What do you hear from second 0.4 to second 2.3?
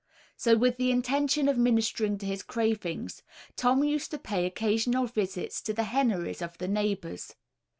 with the intention of ministering to